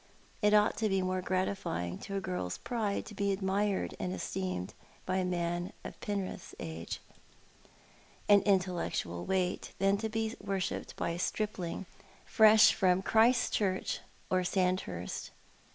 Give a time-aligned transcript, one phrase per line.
[0.41, 4.73] It ought to be more gratifying to a girl's pride to be admired and esteemed
[5.05, 7.01] by a man of Penrith's age
[8.25, 8.39] 184 ThoiL art the Man.
[8.39, 8.47] ^ and
[9.21, 11.85] intellectual weight than to be worshipped by a stripling
[12.25, 13.99] fresh from Christchurch
[14.31, 15.29] or Sandhurst.